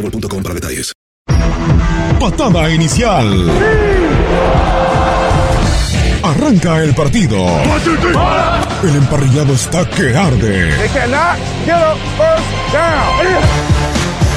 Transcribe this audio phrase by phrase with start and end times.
[0.00, 0.92] boostmobile.com para detalles.
[2.18, 3.50] Patada inicial.
[6.22, 7.46] Arranca el partido.
[8.82, 10.70] El emparrillado está que arde.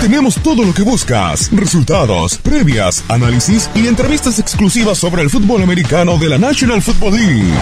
[0.01, 6.17] Tenemos todo lo que buscas, resultados, previas, análisis y entrevistas exclusivas sobre el fútbol americano
[6.17, 7.53] de la National Football League.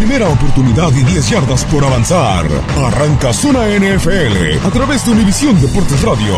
[0.00, 2.46] Primera oportunidad y 10 yardas por avanzar.
[2.86, 6.36] Arranca Zona NFL a través de Univisión Deportes Radio.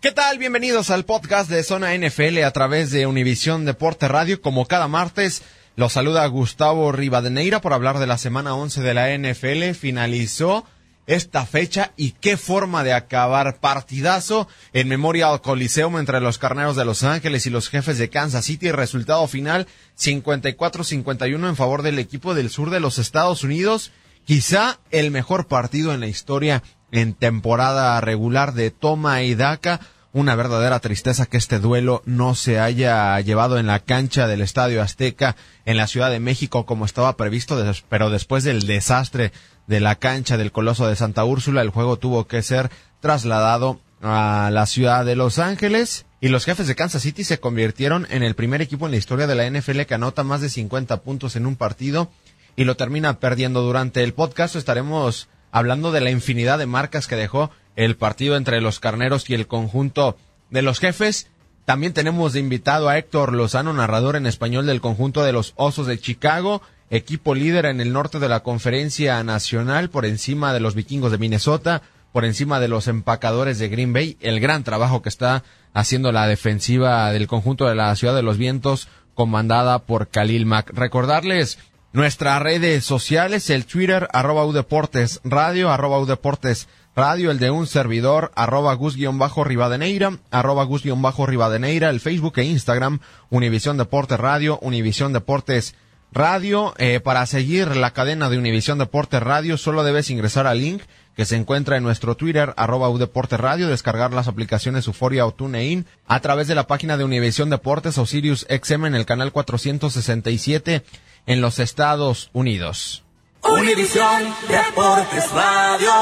[0.00, 0.38] ¿Qué tal?
[0.38, 4.40] Bienvenidos al podcast de Zona NFL a través de Univisión Deporte Radio.
[4.40, 5.42] Como cada martes,
[5.76, 9.74] los saluda Gustavo Rivadeneira por hablar de la semana 11 de la NFL.
[9.78, 10.64] Finalizó
[11.06, 16.84] esta fecha y qué forma de acabar partidazo en Memorial Coliseum entre los Carneros de
[16.84, 18.72] Los Ángeles y los jefes de Kansas City.
[18.72, 19.66] Resultado final
[19.98, 23.92] 54-51 en favor del equipo del sur de los Estados Unidos.
[24.24, 29.80] Quizá el mejor partido en la historia en temporada regular de toma y daca.
[30.16, 34.80] Una verdadera tristeza que este duelo no se haya llevado en la cancha del Estadio
[34.80, 39.30] Azteca en la Ciudad de México como estaba previsto, pero después del desastre
[39.66, 44.48] de la cancha del Coloso de Santa Úrsula, el juego tuvo que ser trasladado a
[44.50, 48.34] la ciudad de Los Ángeles y los jefes de Kansas City se convirtieron en el
[48.34, 51.44] primer equipo en la historia de la NFL que anota más de 50 puntos en
[51.44, 52.10] un partido
[52.56, 54.56] y lo termina perdiendo durante el podcast.
[54.56, 59.34] Estaremos hablando de la infinidad de marcas que dejó el partido entre los carneros y
[59.34, 60.16] el conjunto
[60.50, 61.28] de los jefes.
[61.64, 65.86] También tenemos de invitado a Héctor Lozano, narrador en español del conjunto de los Osos
[65.86, 70.74] de Chicago equipo líder en el norte de la conferencia nacional por encima de los
[70.74, 71.82] vikingos de Minnesota,
[72.12, 75.42] por encima de los empacadores de Green Bay, el gran trabajo que está
[75.74, 80.70] haciendo la defensiva del conjunto de la Ciudad de los Vientos, comandada por Khalil Mack.
[80.72, 81.58] Recordarles
[81.92, 88.32] nuestras redes sociales, el Twitter, arroba Udeportes Radio, arroba Udeportes Radio, el de un servidor,
[88.34, 95.74] arroba Gus-Rivadeneira, arroba Gus-Rivadeneira, el Facebook e Instagram, Univisión Deportes Radio, Univisión Deportes
[96.10, 96.72] Radio.
[96.78, 100.80] Eh, para seguir la cadena de Univisión Deportes Radio, solo debes ingresar al link
[101.14, 105.84] que se encuentra en nuestro Twitter, arroba Udeportes Radio, descargar las aplicaciones Euforia o TuneIn
[106.06, 110.82] a través de la página de Univisión Deportes o Sirius XM en el canal 467
[111.26, 113.04] en los Estados Unidos.
[113.42, 115.92] Univisión Deportes Radio.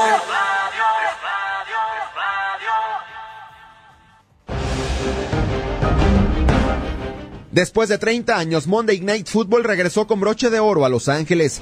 [7.55, 11.61] Después de 30 años, Monday Night Football regresó con broche de oro a Los Ángeles.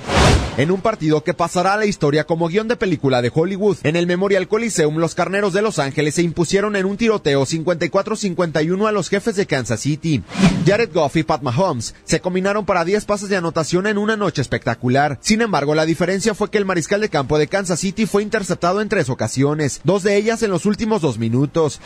[0.58, 3.78] En un partido que pasará a la historia como guion de película de Hollywood.
[3.84, 8.88] En el Memorial Coliseum, los carneros de Los Ángeles se impusieron en un tiroteo 54-51
[8.88, 10.24] a los jefes de Kansas City.
[10.66, 14.42] Jared Goff y Pat Mahomes se combinaron para 10 pases de anotación en una noche
[14.42, 15.20] espectacular.
[15.22, 18.82] Sin embargo, la diferencia fue que el mariscal de campo de Kansas City fue interceptado
[18.82, 21.82] en tres ocasiones, dos de ellas en los últimos dos minutos.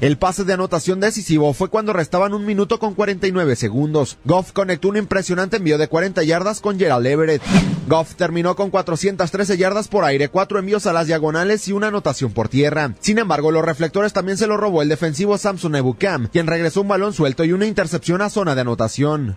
[0.00, 4.18] El pase de anotación decisivo fue cuando restaban un minuto con 49 segundos.
[4.24, 7.42] Goff conectó un impresionante envío de 40 yardas con Gerald Everett.
[7.88, 12.32] Goff terminó con 413 yardas por aire, cuatro envíos a las diagonales y una anotación
[12.32, 12.94] por tierra.
[13.00, 16.88] Sin embargo, los reflectores también se lo robó el defensivo Samson Ebukam, quien regresó un
[16.88, 19.36] balón suelto y una intercepción a zona de anotación.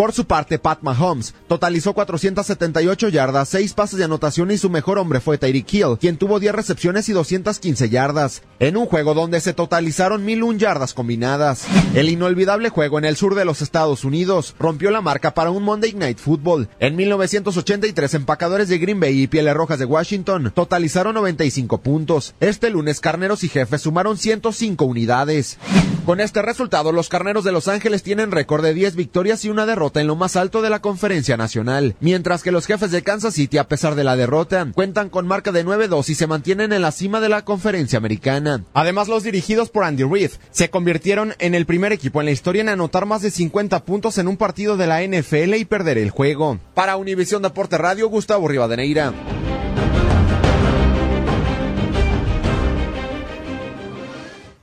[0.00, 4.96] Por su parte, Pat Mahomes totalizó 478 yardas, 6 pases de anotación y su mejor
[4.96, 9.42] hombre fue Tyreek Hill, quien tuvo 10 recepciones y 215 yardas, en un juego donde
[9.42, 11.66] se totalizaron 1001 yardas combinadas.
[11.94, 15.64] El inolvidable juego en el sur de los Estados Unidos rompió la marca para un
[15.64, 16.70] Monday Night Football.
[16.78, 22.34] En 1983, empacadores de Green Bay y Pieles Rojas de Washington totalizaron 95 puntos.
[22.40, 25.58] Este lunes, Carneros y Jefes sumaron 105 unidades.
[26.06, 29.66] Con este resultado, los Carneros de Los Ángeles tienen récord de 10 victorias y una
[29.66, 33.34] derrota en lo más alto de la conferencia nacional, mientras que los jefes de Kansas
[33.34, 36.82] City, a pesar de la derrota, cuentan con marca de 9-2 y se mantienen en
[36.82, 38.64] la cima de la conferencia americana.
[38.72, 42.62] Además, los dirigidos por Andy Reid se convirtieron en el primer equipo en la historia
[42.62, 46.10] en anotar más de 50 puntos en un partido de la NFL y perder el
[46.10, 46.58] juego.
[46.74, 49.12] Para Univisión Deporte Radio, Gustavo Rivadeneira.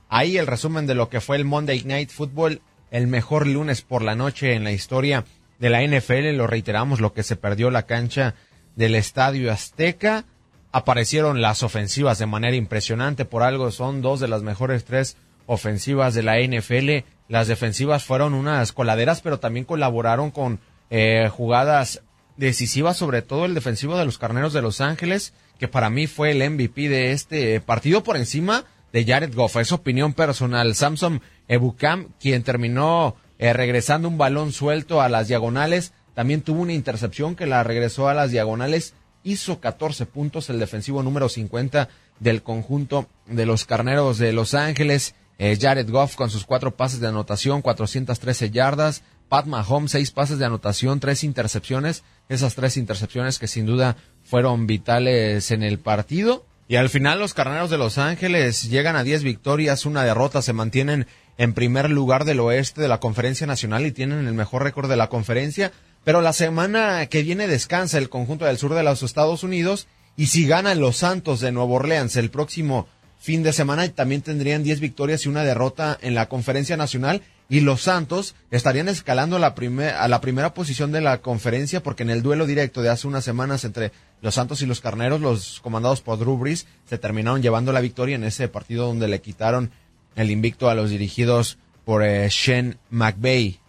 [0.08, 4.02] Ahí el resumen de lo que fue el Monday Night Football el mejor lunes por
[4.02, 5.24] la noche en la historia
[5.58, 6.36] de la NFL.
[6.36, 8.34] Lo reiteramos, lo que se perdió la cancha
[8.76, 10.24] del Estadio Azteca.
[10.72, 13.24] Aparecieron las ofensivas de manera impresionante.
[13.24, 15.16] Por algo son dos de las mejores tres
[15.46, 17.06] ofensivas de la NFL.
[17.28, 20.60] Las defensivas fueron unas coladeras, pero también colaboraron con
[20.90, 22.02] eh, jugadas
[22.36, 26.30] decisivas, sobre todo el defensivo de los Carneros de Los Ángeles, que para mí fue
[26.30, 29.56] el MVP de este partido por encima de Jared Goff.
[29.56, 30.74] Es opinión personal.
[30.74, 36.72] Samson Ebukam, quien terminó eh, regresando un balón suelto a las diagonales, también tuvo una
[36.72, 38.94] intercepción que la regresó a las diagonales.
[39.22, 41.88] Hizo 14 puntos el defensivo número 50
[42.20, 45.14] del conjunto de los Carneros de Los Ángeles.
[45.38, 49.02] Eh, Jared Goff con sus cuatro pases de anotación, 413 yardas.
[49.28, 52.02] Pat Mahomes, seis pases de anotación, tres intercepciones.
[52.28, 56.46] Esas tres intercepciones que sin duda fueron vitales en el partido.
[56.70, 60.52] Y al final los Carneros de Los Ángeles llegan a 10 victorias, una derrota, se
[60.52, 61.06] mantienen
[61.38, 64.96] en primer lugar del oeste de la conferencia nacional y tienen el mejor récord de
[64.96, 65.72] la conferencia.
[66.04, 70.26] Pero la semana que viene descansa el conjunto del sur de los Estados Unidos y
[70.26, 72.86] si ganan los Santos de Nueva Orleans el próximo
[73.18, 77.60] fin de semana también tendrían 10 victorias y una derrota en la conferencia nacional y
[77.60, 79.54] los Santos estarían escalando a la,
[79.98, 83.24] a la primera posición de la conferencia porque en el duelo directo de hace unas
[83.24, 83.90] semanas entre
[84.20, 88.16] los Santos y los Carneros, los comandados por Drew Brees, se terminaron llevando la victoria
[88.16, 89.70] en ese partido donde le quitaron
[90.14, 93.60] el invicto a los dirigidos por eh, Shane McVay.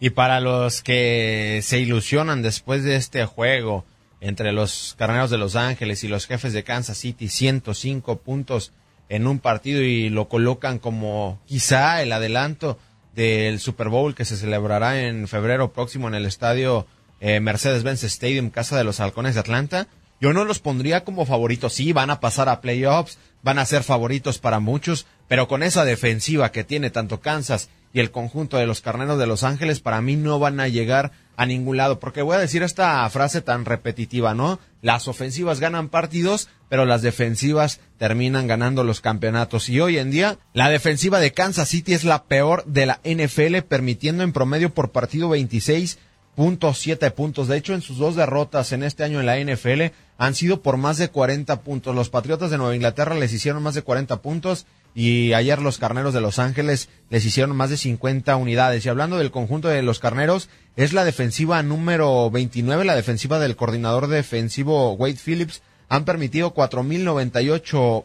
[0.00, 3.84] Y para los que se ilusionan después de este juego
[4.20, 8.72] entre los Carneros de Los Ángeles y los jefes de Kansas City, 105 puntos
[9.08, 12.78] en un partido y lo colocan como quizá el adelanto
[13.16, 16.86] del Super Bowl que se celebrará en febrero próximo en el estadio
[17.20, 19.88] eh, Mercedes-Benz Stadium, Casa de los Halcones de Atlanta.
[20.20, 21.72] Yo no los pondría como favoritos.
[21.72, 25.84] Sí, van a pasar a playoffs, van a ser favoritos para muchos, pero con esa
[25.84, 30.00] defensiva que tiene tanto Kansas y el conjunto de los Carneros de Los Ángeles, para
[30.00, 31.98] mí no van a llegar a ningún lado.
[31.98, 34.58] Porque voy a decir esta frase tan repetitiva, ¿no?
[34.82, 39.68] Las ofensivas ganan partidos, pero las defensivas terminan ganando los campeonatos.
[39.68, 43.58] Y hoy en día, la defensiva de Kansas City es la peor de la NFL,
[43.68, 45.98] permitiendo en promedio por partido 26
[46.36, 47.48] puntos, siete puntos.
[47.48, 50.76] De hecho, en sus dos derrotas en este año en la NFL han sido por
[50.76, 51.94] más de 40 puntos.
[51.94, 54.66] Los Patriotas de Nueva Inglaterra les hicieron más de 40 puntos
[54.98, 58.86] y ayer los Carneros de Los Ángeles les hicieron más de 50 unidades.
[58.86, 63.56] Y hablando del conjunto de los Carneros, es la defensiva número 29, la defensiva del
[63.56, 65.60] coordinador defensivo Wade Phillips.
[65.90, 68.04] Han permitido 4.098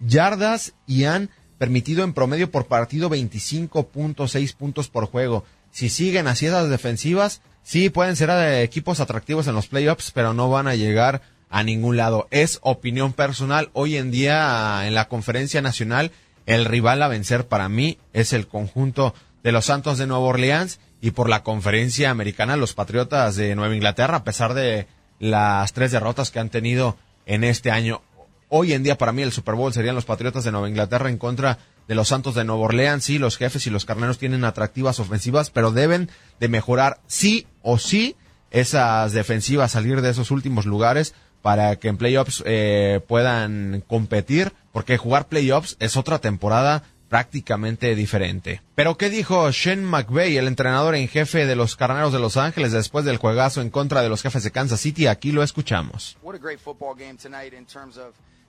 [0.00, 5.44] yardas y han permitido en promedio por partido 25.6 puntos por juego.
[5.70, 10.34] Si siguen así esas defensivas, sí pueden ser eh, equipos atractivos en los playoffs, pero
[10.34, 11.22] no van a llegar
[11.52, 12.26] a ningún lado.
[12.32, 13.70] Es opinión personal.
[13.74, 16.10] Hoy en día en la conferencia nacional,
[16.46, 20.80] el rival a vencer para mí es el conjunto de los Santos de Nueva Orleans
[21.00, 24.86] y por la conferencia americana los Patriotas de Nueva Inglaterra, a pesar de
[25.18, 26.96] las tres derrotas que han tenido
[27.26, 28.02] en este año.
[28.48, 31.18] Hoy en día para mí el Super Bowl serían los Patriotas de Nueva Inglaterra en
[31.18, 31.58] contra
[31.88, 33.04] de los Santos de Nueva Orleans.
[33.04, 37.78] Sí, los jefes y los carneros tienen atractivas ofensivas, pero deben de mejorar sí o
[37.78, 38.16] sí
[38.50, 44.98] esas defensivas, salir de esos últimos lugares para que en playoffs eh, puedan competir, porque
[44.98, 48.62] jugar playoffs es otra temporada prácticamente diferente.
[48.74, 52.72] Pero ¿qué dijo Shane McVay, el entrenador en jefe de los Carneros de Los Ángeles
[52.72, 55.08] después del juegazo en contra de los jefes de Kansas City?
[55.08, 56.16] Aquí lo escuchamos.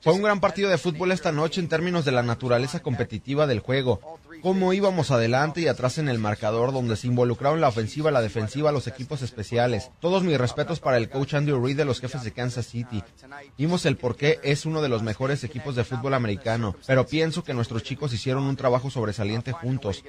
[0.04, 3.62] Fue un gran partido de fútbol esta noche en términos de la naturaleza competitiva del
[3.62, 4.02] juego
[4.44, 8.74] cómo íbamos adelante y atrás en el marcador, donde se involucraron la ofensiva, la defensiva,
[8.74, 9.90] los equipos especiales.
[10.02, 13.02] Todos mis respetos para el coach Andrew Reid de los jefes de Kansas City.
[13.58, 17.46] Vimos el por qué es uno de los mejores equipos de fútbol americano, pero pienso
[17.46, 20.04] que nuestros chicos hicieron un trabajo sobresaliente juntos.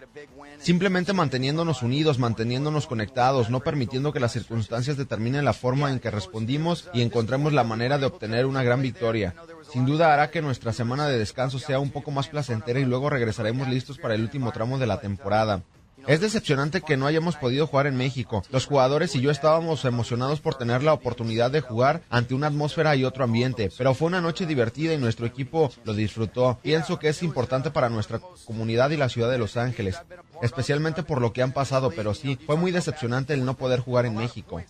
[0.59, 6.11] Simplemente manteniéndonos unidos, manteniéndonos conectados, no permitiendo que las circunstancias determinen la forma en que
[6.11, 9.37] respondimos y encontremos la manera de obtener una gran victoria.
[9.75, 13.11] Sin duda hará que nuestra semana de descanso sea un poco más placentera y luego
[13.11, 15.63] regresaremos listos para el último tramo de la temporada.
[16.07, 18.43] Es decepcionante que no hayamos podido jugar en México.
[18.51, 22.95] Los jugadores y yo estábamos emocionados por tener la oportunidad de jugar ante una atmósfera
[22.95, 26.59] y otro ambiente, pero fue una noche divertida y nuestro equipo lo disfrutó.
[26.63, 29.97] Pienso que es importante para nuestra comunidad y la ciudad de Los Ángeles,
[30.43, 34.05] especialmente por lo que han pasado, pero sí, fue muy decepcionante el no poder jugar
[34.05, 34.61] en México.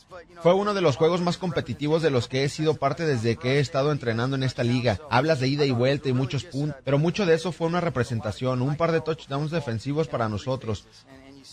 [0.41, 3.55] Fue uno de los juegos más competitivos de los que he sido parte desde que
[3.55, 5.01] he estado entrenando en esta liga.
[5.11, 8.63] Hablas de ida y vuelta y muchos puntos, pero mucho de eso fue una representación,
[8.63, 10.87] un par de touchdowns defensivos para nosotros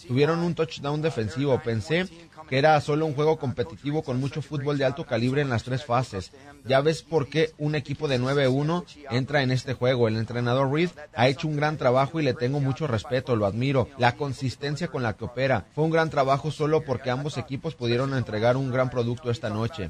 [0.08, 1.60] tuvieron un touchdown defensivo.
[1.64, 2.08] Pensé
[2.50, 5.86] que era solo un juego competitivo con mucho fútbol de alto calibre en las tres
[5.86, 6.32] fases.
[6.66, 10.08] Ya ves por qué un equipo de 9-1 entra en este juego.
[10.08, 13.88] El entrenador Reed ha hecho un gran trabajo y le tengo mucho respeto, lo admiro.
[13.98, 15.66] La consistencia con la que opera.
[15.74, 19.90] Fue un gran trabajo solo porque ambos equipos pudieron entregar un gran producto esta noche.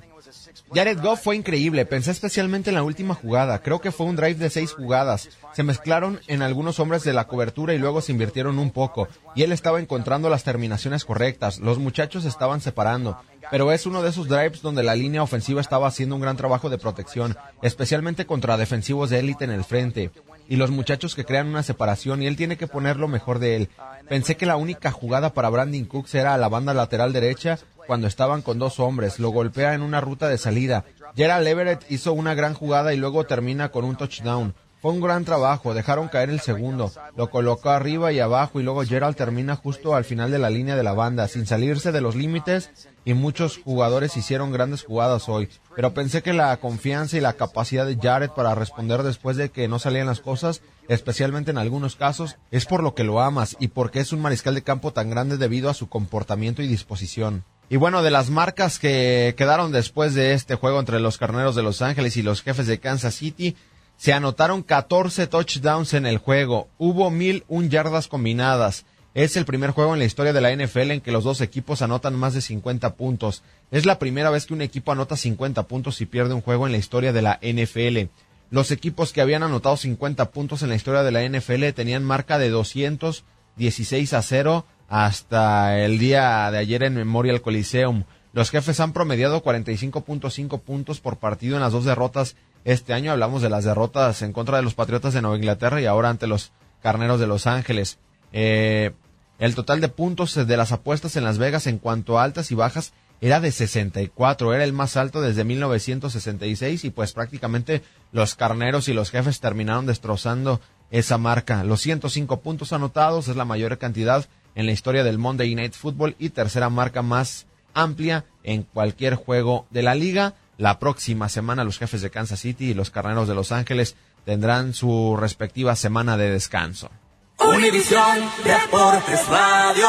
[0.74, 4.36] Jared Goff fue increíble, pensé especialmente en la última jugada, creo que fue un drive
[4.36, 8.60] de seis jugadas, se mezclaron en algunos hombres de la cobertura y luego se invirtieron
[8.60, 13.18] un poco, y él estaba encontrando las terminaciones correctas, los muchachos estaban separando,
[13.50, 16.70] pero es uno de esos drives donde la línea ofensiva estaba haciendo un gran trabajo
[16.70, 20.12] de protección, especialmente contra defensivos de élite en el frente,
[20.48, 23.56] y los muchachos que crean una separación y él tiene que poner lo mejor de
[23.56, 23.70] él.
[24.10, 28.08] Pensé que la única jugada para Brandon Cooks era a la banda lateral derecha cuando
[28.08, 30.86] estaban con dos hombres, lo golpea en una ruta de salida.
[31.16, 34.54] Gerald Everett hizo una gran jugada y luego termina con un touchdown.
[34.82, 38.84] Fue un gran trabajo, dejaron caer el segundo, lo colocó arriba y abajo y luego
[38.84, 42.16] Gerald termina justo al final de la línea de la banda, sin salirse de los
[42.16, 42.72] límites
[43.06, 47.86] y muchos jugadores hicieron grandes jugadas hoy, pero pensé que la confianza y la capacidad
[47.86, 52.38] de Jared para responder después de que no salían las cosas, especialmente en algunos casos,
[52.50, 55.38] es por lo que lo amas y porque es un mariscal de campo tan grande
[55.38, 57.44] debido a su comportamiento y disposición.
[57.70, 61.64] Y bueno, de las marcas que quedaron después de este juego entre los Carneros de
[61.64, 63.56] Los Ángeles y los Jefes de Kansas City,
[64.02, 66.70] se anotaron 14 touchdowns en el juego.
[66.80, 68.84] Hubo mil un yardas combinadas.
[69.14, 71.84] Es el primer juego en la historia de la NFL en que los dos equipos
[71.84, 73.44] anotan más de 50 puntos.
[73.70, 76.72] Es la primera vez que un equipo anota 50 puntos y pierde un juego en
[76.72, 78.10] la historia de la NFL.
[78.50, 82.40] Los equipos que habían anotado 50 puntos en la historia de la NFL tenían marca
[82.40, 88.06] de 216 a 0 hasta el día de ayer en Memorial Coliseum.
[88.34, 93.12] Los jefes han promediado 45.5 puntos por partido en las dos derrotas este año.
[93.12, 96.28] Hablamos de las derrotas en contra de los Patriotas de Nueva Inglaterra y ahora ante
[96.28, 96.52] los
[96.82, 98.00] Carneros de Los Ángeles.
[98.34, 98.92] Eh,
[99.40, 102.56] el total de puntos de las apuestas en Las Vegas en cuanto a altas y
[102.56, 108.88] bajas era de 64, era el más alto desde 1966 y pues prácticamente los carneros
[108.88, 111.64] y los jefes terminaron destrozando esa marca.
[111.64, 114.26] Los 105 puntos anotados es la mayor cantidad
[114.56, 119.68] en la historia del Monday Night Football y tercera marca más amplia en cualquier juego
[119.70, 120.34] de la liga.
[120.62, 124.76] La próxima semana los jefes de Kansas City y los carneros de Los Ángeles tendrán
[124.76, 126.92] su respectiva semana de descanso.
[127.40, 129.88] Univisión Deportes Radio.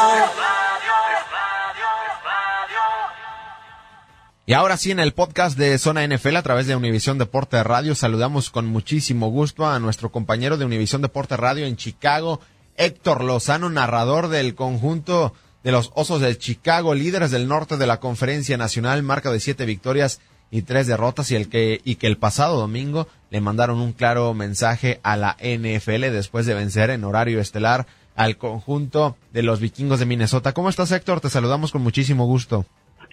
[4.47, 7.93] Y ahora sí, en el podcast de Zona NFL a través de Univisión Deporte Radio,
[7.93, 12.39] saludamos con muchísimo gusto a nuestro compañero de Univisión Deporte Radio en Chicago,
[12.77, 17.99] Héctor Lozano, narrador del conjunto de los Osos de Chicago, líderes del norte de la
[17.99, 20.19] Conferencia Nacional, marca de siete victorias
[20.53, 24.31] y tres derrotas y el que y que el pasado domingo le mandaron un claro
[24.35, 29.99] mensaje a la NFL después de vencer en horario estelar al conjunto de los vikingos
[29.99, 30.53] de Minnesota.
[30.53, 31.21] ¿Cómo estás, Héctor?
[31.21, 32.65] Te saludamos con muchísimo gusto.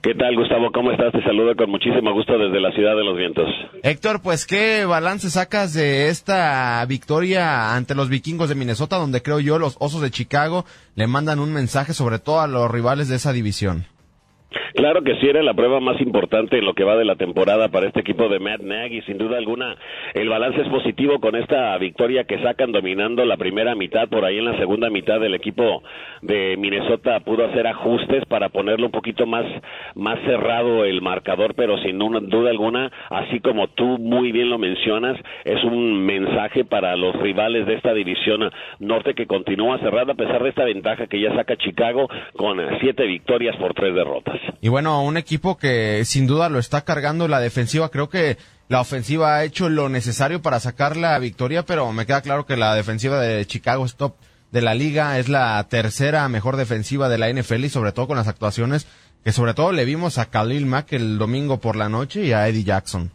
[0.02, 0.70] ¿Qué tal, Gustavo?
[0.73, 1.12] ¿Cómo estás?
[1.12, 3.47] Te saludo con muchísimo gusto desde la ciudad de los vientos.
[3.82, 9.40] Héctor, pues, ¿qué balance sacas de esta victoria ante los vikingos de Minnesota, donde creo
[9.40, 13.16] yo los Osos de Chicago le mandan un mensaje sobre todo a los rivales de
[13.16, 13.87] esa división?
[14.75, 17.69] Claro que sí era la prueba más importante en lo que va de la temporada
[17.69, 19.02] para este equipo de Matt Nagy.
[19.02, 19.76] Sin duda alguna,
[20.14, 24.09] el balance es positivo con esta victoria que sacan dominando la primera mitad.
[24.09, 25.83] Por ahí en la segunda mitad del equipo
[26.23, 29.45] de Minnesota pudo hacer ajustes para ponerlo un poquito más,
[29.95, 35.16] más cerrado el marcador, pero sin duda alguna, así como tú muy bien lo mencionas,
[35.45, 40.42] es un mensaje para los rivales de esta división norte que continúa cerrada a pesar
[40.42, 44.39] de esta ventaja que ya saca Chicago con siete victorias por tres derrotas.
[44.61, 48.80] Y bueno, un equipo que sin duda lo está cargando la defensiva, creo que la
[48.80, 52.75] ofensiva ha hecho lo necesario para sacar la victoria, pero me queda claro que la
[52.75, 54.14] defensiva de Chicago es top
[54.52, 58.16] de la liga, es la tercera mejor defensiva de la NFL y sobre todo con
[58.16, 58.87] las actuaciones
[59.25, 62.49] que sobre todo le vimos a Khalil Mack el domingo por la noche y a
[62.49, 63.11] Eddie Jackson.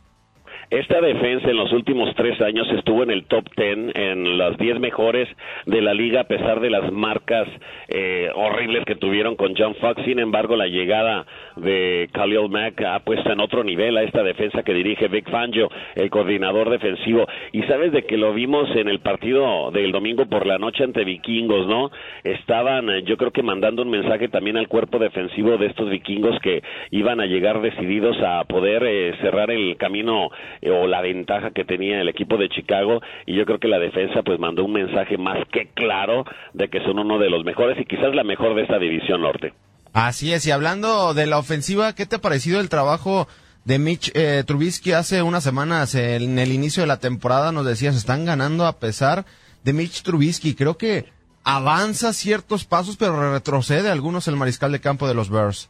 [0.70, 4.80] Esta defensa en los últimos tres años estuvo en el top ten, en las diez
[4.80, 5.30] mejores
[5.66, 7.48] de la liga, a pesar de las marcas
[7.88, 10.02] eh, horribles que tuvieron con John Fox.
[10.06, 14.64] Sin embargo, la llegada de Khalil Mack ha puesto en otro nivel a esta defensa
[14.64, 17.28] que dirige Vic Fangio, el coordinador defensivo.
[17.52, 21.04] Y sabes de que lo vimos en el partido del domingo por la noche ante
[21.04, 21.92] Vikingos, ¿no?
[22.24, 26.40] Estaban, eh, yo creo que mandando un mensaje también al cuerpo defensivo de estos Vikingos
[26.40, 30.30] que iban a llegar decididos a poder eh, cerrar el camino
[30.70, 34.22] o la ventaja que tenía el equipo de Chicago y yo creo que la defensa
[34.24, 37.86] pues mandó un mensaje más que claro de que son uno de los mejores y
[37.86, 39.54] quizás la mejor de esta división norte.
[39.94, 43.28] Así es, y hablando de la ofensiva, ¿qué te ha parecido el trabajo
[43.64, 47.52] de Mitch eh, Trubisky hace unas semanas en el inicio de la temporada?
[47.52, 49.26] Nos decías, están ganando a pesar
[49.64, 50.54] de Mitch Trubisky.
[50.54, 51.06] Creo que
[51.46, 55.70] avanza ciertos pasos, pero retrocede algunos el mariscal de campo de los Bears.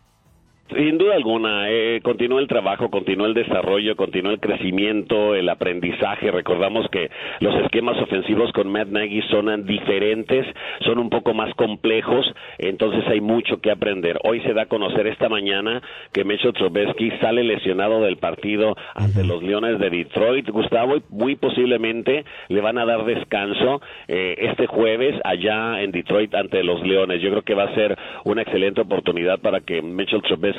[0.74, 6.31] Sin duda alguna, eh, continúa el trabajo, continúa el desarrollo, continúa el crecimiento, el aprendizaje.
[6.31, 10.43] Recordamos que los esquemas ofensivos con Matt Nagy son diferentes,
[10.79, 12.25] son un poco más complejos,
[12.57, 14.17] entonces hay mucho que aprender.
[14.24, 19.24] Hoy se da a conocer esta mañana que Mitchell Trubisky sale lesionado del partido ante
[19.24, 25.15] los Leones de Detroit, Gustavo, muy posiblemente le van a dar descanso eh, este jueves
[25.25, 27.22] allá en Detroit ante los Leones.
[27.22, 30.54] Yo creo que va a ser una excelente oportunidad para que Mitchell Trubisky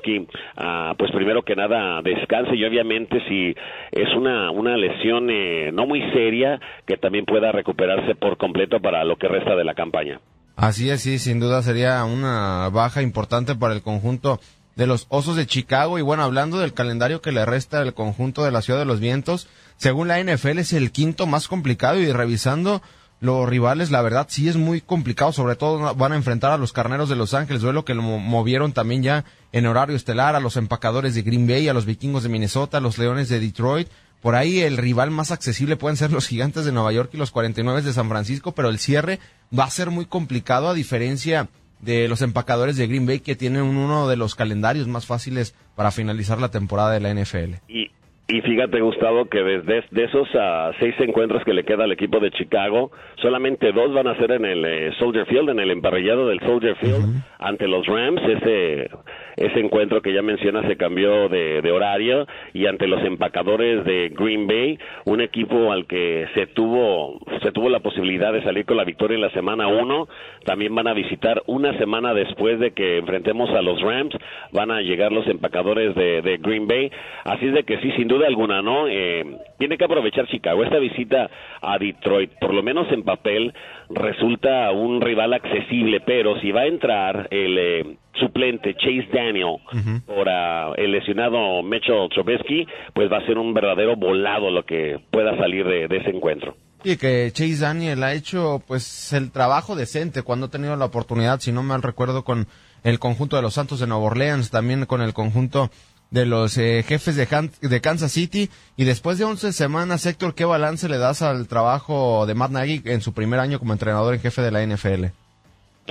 [0.57, 3.55] ah, pues primero que nada descanse y obviamente si
[3.93, 9.05] es una, una lesión eh, no muy seria, que también pueda recuperarse por completo para
[9.05, 10.21] lo que resta de la campaña.
[10.57, 14.41] Así es, sí, sin duda sería una baja importante para el conjunto
[14.75, 15.99] de los Osos de Chicago.
[15.99, 19.01] Y bueno, hablando del calendario que le resta al conjunto de la Ciudad de los
[19.01, 22.81] Vientos, según la NFL es el quinto más complicado y revisando
[23.21, 26.73] los rivales, la verdad sí es muy complicado, sobre todo van a enfrentar a los
[26.73, 30.57] Carneros de Los Ángeles, duelo que lo movieron también ya en horario estelar, a los
[30.57, 33.89] empacadores de Green Bay, a los vikingos de Minnesota, a los Leones de Detroit.
[34.21, 37.31] Por ahí el rival más accesible pueden ser los Gigantes de Nueva York y los
[37.31, 39.19] 49 de San Francisco, pero el cierre
[39.57, 41.49] va a ser muy complicado a diferencia
[41.81, 45.91] de los empacadores de Green Bay que tienen uno de los calendarios más fáciles para
[45.91, 47.55] finalizar la temporada de la NFL.
[48.29, 52.19] Y fíjate, Gustavo, que desde de esos uh, seis encuentros que le queda al equipo
[52.19, 52.91] de Chicago,
[53.23, 56.75] solamente dos van a ser en el eh, Soldier Field, en el emparrillado del Soldier
[56.77, 58.21] Field, ante los Rams.
[58.23, 58.91] Ese,
[59.37, 64.11] ese encuentro que ya menciona se cambió de, de, horario y ante los empacadores de
[64.11, 68.77] Green Bay, un equipo al que se tuvo, se tuvo la posibilidad de salir con
[68.77, 70.09] la victoria en la semana uno.
[70.45, 74.15] También van a visitar una semana después de que enfrentemos a los Rams,
[74.53, 76.91] van a llegar los empacadores de, de Green Bay.
[77.25, 78.89] Así es de que sí, sin duda alguna, ¿no?
[78.89, 79.25] Eh,
[79.59, 80.65] tiene que aprovechar Chicago.
[80.65, 83.53] Esta visita a Detroit, por lo menos en papel,
[83.91, 89.57] resulta un rival accesible, pero si va a entrar el eh, suplente Chase Daniel
[90.07, 94.99] por uh, el lesionado Mitchell Trubisky, pues va a ser un verdadero volado lo que
[95.11, 96.57] pueda salir de, de ese encuentro.
[96.85, 101.41] Y que Chase Daniel ha hecho pues el trabajo decente cuando ha tenido la oportunidad,
[101.41, 102.47] si no mal recuerdo, con
[102.85, 105.71] el conjunto de los Santos de Nueva Orleans, también con el conjunto
[106.11, 107.27] de los eh, jefes de,
[107.61, 108.51] de, Kansas City.
[108.77, 112.83] Y después de 11 semanas, Héctor, ¿qué balance le das al trabajo de Matt Nagy
[112.85, 115.07] en su primer año como entrenador en jefe de la NFL?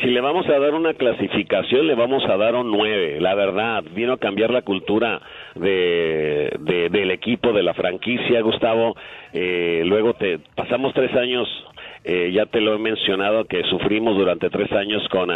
[0.02, 3.22] Si le vamos a dar una clasificación, le vamos a dar un 9.
[3.22, 5.22] La verdad, vino a cambiar la cultura
[5.56, 6.52] de,
[6.92, 8.96] del equipo, de la franquicia, Gustavo.
[9.32, 11.48] Eh, luego te pasamos tres años
[12.08, 15.30] eh, ya te lo he mencionado que sufrimos durante tres años con,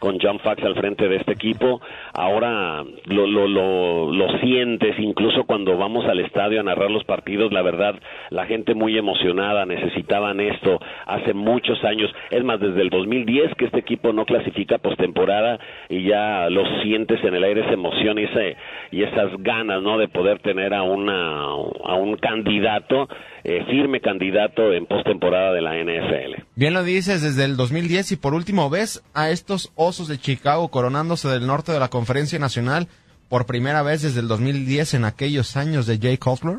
[0.00, 1.80] con John Fox al frente de este equipo.
[2.12, 7.52] Ahora lo, lo, lo, lo, sientes, incluso cuando vamos al estadio a narrar los partidos,
[7.52, 7.94] la verdad,
[8.30, 12.10] la gente muy emocionada, necesitaban esto hace muchos años.
[12.30, 17.22] Es más, desde el 2010 que este equipo no clasifica postemporada y ya lo sientes
[17.22, 18.56] en el aire esa emoción y, ese,
[18.90, 19.96] y esas ganas, ¿no?
[19.96, 23.08] De poder tener a, una, a un candidato,
[23.44, 26.42] eh, firme candidato en postemporada de la NFL.
[26.54, 30.68] Bien lo dices, desde el 2010 y por último ves a estos Osos de Chicago
[30.68, 32.88] coronándose del norte de la Conferencia Nacional
[33.28, 36.58] por primera vez desde el 2010 en aquellos años de Jay Cutler.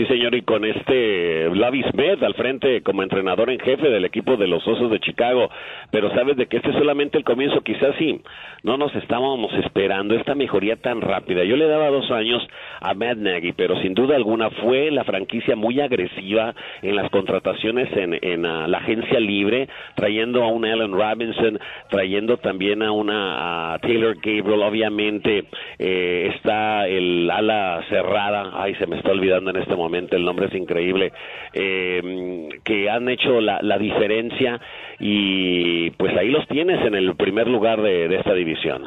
[0.00, 4.38] Sí, señor, y con este Lavi Smith al frente como entrenador en jefe del equipo
[4.38, 5.50] de los Osos de Chicago.
[5.90, 8.18] Pero sabes de que este es solamente el comienzo, quizás sí,
[8.62, 11.44] no nos estábamos esperando esta mejoría tan rápida.
[11.44, 12.42] Yo le daba dos años
[12.80, 17.94] a Matt Nagy, pero sin duda alguna fue la franquicia muy agresiva en las contrataciones
[17.94, 21.58] en, en ah, la agencia libre, trayendo a un Allen Robinson,
[21.90, 25.44] trayendo también a una a Taylor Gabriel, obviamente
[25.78, 30.46] eh, está el ala cerrada, ay, se me está olvidando en este momento, el nombre
[30.46, 31.12] es increíble,
[31.52, 34.60] eh, que han hecho la, diferencia
[34.98, 38.82] y pues ahí los tienes en el primer lugar de, de esta división.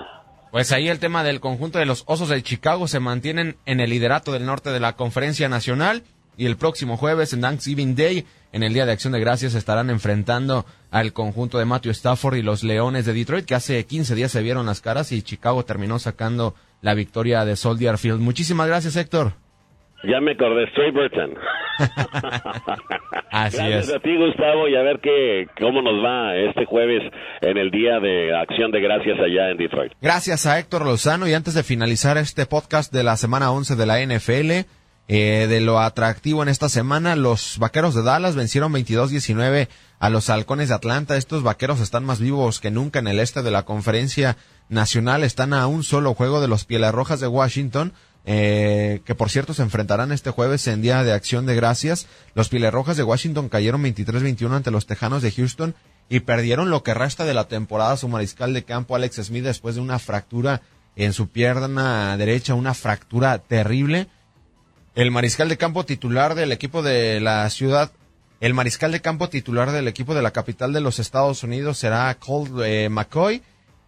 [0.52, 3.90] Pues ahí el tema del conjunto de los Osos de Chicago se mantienen en el
[3.90, 6.04] liderato del norte de la Conferencia Nacional
[6.38, 9.90] y el próximo jueves en Thanksgiving Day, en el Día de Acción de Gracias, estarán
[9.90, 14.32] enfrentando al conjunto de Matthew Stafford y los Leones de Detroit, que hace 15 días
[14.32, 18.20] se vieron las caras y Chicago terminó sacando la victoria de Soldier Field.
[18.20, 19.34] Muchísimas gracias, Héctor.
[20.04, 21.34] Ya me acordé, Stray Burton.
[23.32, 23.96] Así Gracias es.
[23.96, 27.02] a ti, Gustavo, y a ver qué, cómo nos va este jueves
[27.42, 29.94] en el Día de Acción de Gracias allá en Detroit.
[30.02, 33.86] Gracias a Héctor Lozano y antes de finalizar este podcast de la semana 11 de
[33.86, 34.52] la NFL,
[35.08, 39.68] eh, de lo atractivo en esta semana, los Vaqueros de Dallas vencieron 22-19
[40.00, 41.18] a los Halcones de Atlanta.
[41.18, 44.38] Estos Vaqueros están más vivos que nunca en el este de la conferencia
[44.70, 45.24] nacional.
[45.24, 47.94] Están a un solo juego de los Pieles Rojas de Washington.
[48.26, 52.08] Eh, que por cierto se enfrentarán este jueves en Día de Acción de Gracias.
[52.36, 55.76] Los Pieles Rojas de Washington cayeron 23-21 ante los Tejanos de Houston
[56.10, 59.76] y perdieron lo que resta de la temporada su mariscal de campo Alex Smith después
[59.76, 60.62] de una fractura
[60.96, 64.08] en su pierna derecha, una fractura terrible.
[64.96, 67.92] El mariscal de campo titular del equipo de la ciudad,
[68.40, 72.14] el mariscal de campo titular del equipo de la capital de los Estados Unidos será
[72.16, 73.42] Colt eh, McCoy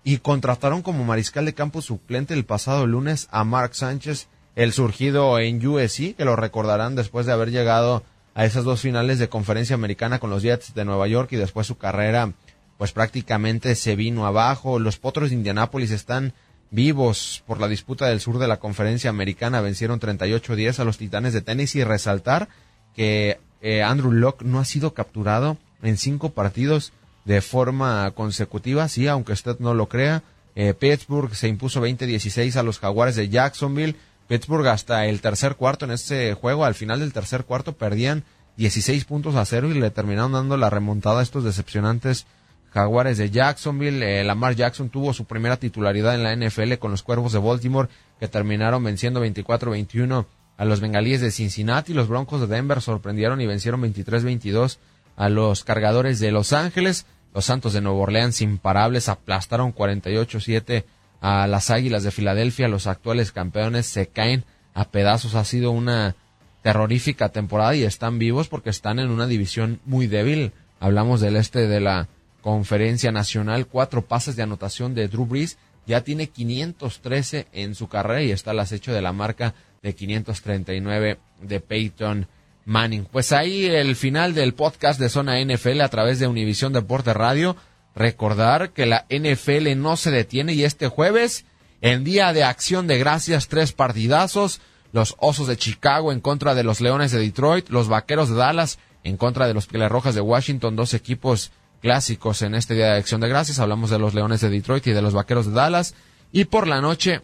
[0.06, 5.39] y contrataron como mariscal de campo suplente el pasado lunes a Mark Sánchez, el surgido
[5.39, 8.04] en USC, que lo recordarán después de haber llegado
[8.36, 11.65] a esas dos finales de conferencia americana con los Jets de Nueva York y después
[11.65, 12.34] su carrera
[12.78, 14.78] pues prácticamente se vino abajo.
[14.78, 16.34] Los Potros de Indianápolis están
[16.70, 19.62] vivos por la disputa del sur de la conferencia americana.
[19.62, 22.48] Vencieron 38-10 a los Titanes de Tennessee y resaltar
[22.96, 26.94] que eh, Andrew Locke no ha sido capturado en cinco partidos
[27.26, 30.24] de forma consecutiva, sí, aunque usted no lo crea.
[30.56, 33.96] Eh, Pittsburgh se impuso 20-16 a los Jaguares de Jacksonville.
[34.28, 38.24] Pittsburgh hasta el tercer cuarto en este juego, al final del tercer cuarto perdían
[38.58, 42.26] 16 puntos a cero y le terminaron dando la remontada a estos decepcionantes
[42.74, 44.20] Jaguares de Jacksonville.
[44.20, 47.90] Eh, Lamar Jackson tuvo su primera titularidad en la NFL con los Cuervos de Baltimore
[48.20, 50.26] que terminaron venciendo 24-21
[50.58, 51.94] a los Bengalíes de Cincinnati.
[51.94, 54.78] Los Broncos de Denver sorprendieron y vencieron 23-22
[55.16, 57.06] a los Cargadores de Los Ángeles.
[57.36, 60.86] Los Santos de Nueva Orleans imparables aplastaron 48-7
[61.19, 62.69] a las Águilas de Filadelfia.
[62.69, 65.36] Los actuales campeones se caen a pedazos.
[65.36, 66.15] Ha sido una
[66.62, 70.54] terrorífica temporada y están vivos porque están en una división muy débil.
[70.80, 72.08] Hablamos del este de la
[72.39, 73.67] conferencia nacional.
[73.67, 75.58] Cuatro pases de anotación de Drew Brees.
[75.86, 81.19] Ya tiene 513 en su carrera y está al acecho de la marca de 539
[81.41, 82.28] de Peyton
[82.65, 83.06] Manning.
[83.06, 87.56] Pues ahí el final del podcast de Zona NFL a través de Univisión Deporte Radio.
[87.95, 91.45] Recordar que la NFL no se detiene y este jueves,
[91.82, 94.60] en día de acción de gracias, tres partidazos.
[94.91, 98.80] Los Osos de Chicago en contra de los Leones de Detroit, los Vaqueros de Dallas
[99.04, 101.51] en contra de los Pieles Rojas de Washington, dos equipos
[101.82, 103.60] clásicos en este día de acción de gracias.
[103.60, 105.93] Hablamos de los Leones de Detroit y de los Vaqueros de Dallas.
[106.32, 107.21] Y por la noche,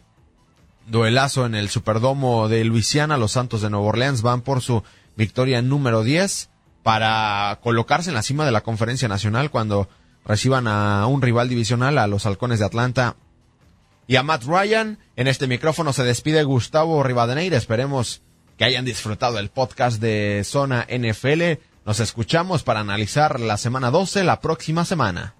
[0.88, 3.18] duelazo en el Superdomo de Luisiana.
[3.18, 4.84] Los Santos de Nueva Orleans van por su
[5.16, 6.50] victoria número 10
[6.84, 9.88] para colocarse en la cima de la conferencia nacional cuando
[10.26, 13.16] reciban a un rival divisional, a los Halcones de Atlanta
[14.08, 15.00] y a Matt Ryan.
[15.16, 17.58] En este micrófono se despide Gustavo Rivadeneira.
[17.58, 18.22] Esperemos
[18.58, 21.60] que hayan disfrutado el podcast de Zona NFL.
[21.86, 25.36] Nos escuchamos para analizar la semana 12 la próxima semana.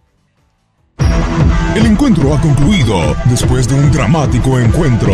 [1.76, 5.14] El encuentro ha concluido después de un dramático encuentro.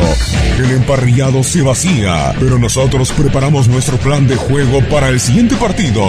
[0.58, 6.04] El emparrillado se vacía, pero nosotros preparamos nuestro plan de juego para el siguiente partido.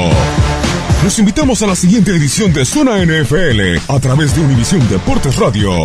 [1.05, 5.85] Los invitamos a la siguiente edición de Zona NFL a través de Univisión Deportes Radio.